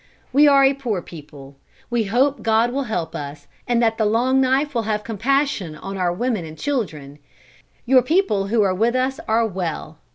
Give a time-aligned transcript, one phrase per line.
[0.33, 1.57] We are a poor people.
[1.91, 5.95] We hope God will help us, and that the Long Knife will have compassion on
[5.95, 7.19] our women and children.
[7.85, 9.99] Your people who are with us are well.